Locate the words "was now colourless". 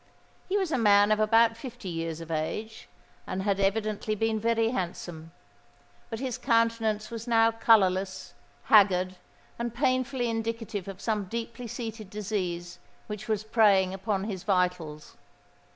7.11-8.33